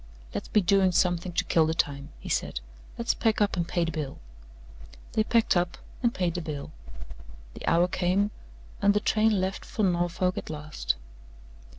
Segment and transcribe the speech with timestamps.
[0.33, 2.59] "Let's be doing something to kill the time," he said.
[2.97, 4.17] "Let's pack up and pay the bill."
[5.11, 6.71] They packed up and paid the bill.
[7.53, 8.31] The hour came,
[8.81, 10.95] and the train left for Norfolk at last.